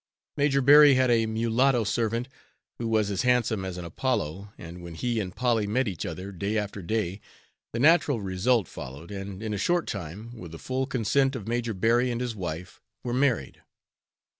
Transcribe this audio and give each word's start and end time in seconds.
Major 0.35 0.63
Berry 0.63 0.95
had 0.95 1.11
a 1.11 1.27
mulatto 1.27 1.83
servant, 1.83 2.27
who 2.79 2.87
was 2.87 3.11
as 3.11 3.21
handsome 3.21 3.63
as 3.63 3.77
an 3.77 3.85
Apollo, 3.85 4.51
and 4.57 4.81
when 4.81 4.95
he 4.95 5.19
and 5.19 5.35
Polly 5.35 5.67
met 5.67 5.87
each 5.87 6.07
other, 6.07 6.31
day 6.31 6.57
after 6.57 6.81
day, 6.81 7.21
the 7.71 7.77
natural 7.77 8.19
result 8.19 8.67
followed, 8.67 9.11
and 9.11 9.43
in 9.43 9.53
a 9.53 9.59
short 9.59 9.85
time, 9.85 10.35
with 10.35 10.53
the 10.53 10.57
full 10.57 10.87
consent 10.87 11.35
of 11.35 11.47
Major 11.47 11.75
Berry 11.75 12.09
and 12.09 12.19
his 12.19 12.35
wife, 12.35 12.81
were 13.03 13.13
married. 13.13 13.61